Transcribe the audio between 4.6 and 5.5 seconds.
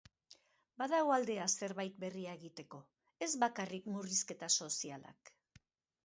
sozialak.